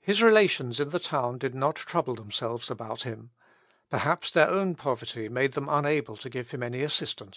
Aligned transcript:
His 0.00 0.22
relations 0.22 0.78
in 0.78 0.90
the 0.90 1.00
town 1.00 1.38
did 1.38 1.52
not 1.52 1.74
trouble 1.74 2.14
themselves 2.14 2.70
about 2.70 3.02
him. 3.02 3.32
Perhaps 3.90 4.30
their 4.30 4.48
own 4.48 4.76
poverty 4.76 5.28
made 5.28 5.54
them 5.54 5.68
unable 5.68 6.16
to 6.18 6.30
give 6.30 6.52
him 6.52 6.62
any 6.62 6.82
assistance. 6.82 7.24